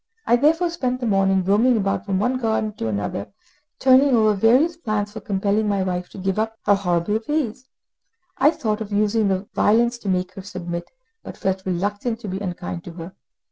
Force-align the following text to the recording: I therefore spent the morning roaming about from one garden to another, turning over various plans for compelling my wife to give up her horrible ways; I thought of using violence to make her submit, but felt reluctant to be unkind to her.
I 0.25 0.35
therefore 0.35 0.71
spent 0.71 0.99
the 0.99 1.05
morning 1.05 1.43
roaming 1.43 1.77
about 1.77 2.07
from 2.07 2.17
one 2.17 2.39
garden 2.39 2.73
to 2.77 2.87
another, 2.87 3.27
turning 3.77 4.15
over 4.15 4.33
various 4.33 4.75
plans 4.75 5.11
for 5.11 5.19
compelling 5.21 5.67
my 5.67 5.83
wife 5.83 6.09
to 6.09 6.17
give 6.17 6.39
up 6.39 6.57
her 6.65 6.73
horrible 6.73 7.19
ways; 7.27 7.69
I 8.39 8.49
thought 8.49 8.81
of 8.81 8.91
using 8.91 9.45
violence 9.53 9.99
to 9.99 10.09
make 10.09 10.33
her 10.33 10.41
submit, 10.41 10.89
but 11.21 11.37
felt 11.37 11.67
reluctant 11.67 12.19
to 12.21 12.27
be 12.27 12.39
unkind 12.39 12.83
to 12.85 12.93
her. 12.93 13.13